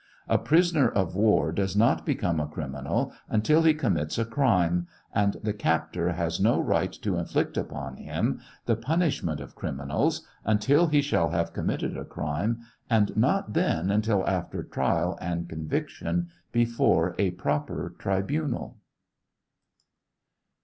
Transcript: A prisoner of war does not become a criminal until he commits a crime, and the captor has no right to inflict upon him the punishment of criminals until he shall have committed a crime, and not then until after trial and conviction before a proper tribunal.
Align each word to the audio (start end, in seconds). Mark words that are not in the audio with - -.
A 0.27 0.39
prisoner 0.39 0.89
of 0.89 1.13
war 1.15 1.51
does 1.51 1.75
not 1.77 2.07
become 2.07 2.39
a 2.39 2.47
criminal 2.47 3.13
until 3.29 3.61
he 3.61 3.75
commits 3.75 4.17
a 4.17 4.25
crime, 4.25 4.87
and 5.13 5.37
the 5.43 5.53
captor 5.53 6.13
has 6.13 6.39
no 6.39 6.59
right 6.59 6.91
to 6.91 7.17
inflict 7.19 7.55
upon 7.55 7.97
him 7.97 8.39
the 8.65 8.75
punishment 8.75 9.39
of 9.39 9.53
criminals 9.53 10.25
until 10.43 10.87
he 10.87 11.03
shall 11.03 11.29
have 11.29 11.53
committed 11.53 11.95
a 11.95 12.03
crime, 12.03 12.61
and 12.89 13.15
not 13.15 13.53
then 13.53 13.91
until 13.91 14.27
after 14.27 14.63
trial 14.63 15.19
and 15.21 15.47
conviction 15.47 16.29
before 16.51 17.13
a 17.19 17.29
proper 17.37 17.93
tribunal. 17.99 18.77